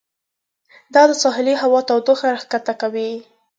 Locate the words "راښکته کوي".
2.35-3.11